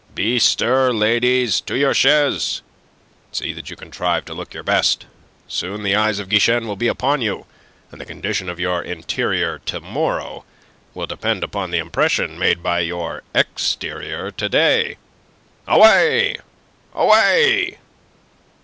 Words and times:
Bestir, 0.15 0.91
ladies! 0.91 1.61
To 1.61 1.77
your 1.77 1.93
chaise, 1.93 2.63
and 3.27 3.35
see 3.37 3.53
that 3.53 3.69
you 3.69 3.75
contrive 3.75 4.25
to 4.25 4.33
look 4.33 4.51
your 4.51 4.63
best. 4.63 5.05
Soon 5.47 5.83
the 5.83 5.93
eyes 5.95 6.17
of 6.17 6.27
Guichen 6.27 6.65
will 6.67 6.75
be 6.75 6.87
upon 6.87 7.21
you, 7.21 7.45
and 7.91 8.01
the 8.01 8.05
condition 8.05 8.49
of 8.49 8.59
your 8.59 8.81
interior 8.81 9.59
to 9.67 9.79
morrow 9.79 10.43
will 10.95 11.05
depend 11.05 11.43
upon 11.43 11.69
the 11.69 11.77
impression 11.77 12.39
made 12.39 12.63
by 12.63 12.79
your 12.79 13.21
exterior 13.35 14.31
to 14.31 14.49
day. 14.49 14.97
Away! 15.67 16.35
Away!" 16.95 17.77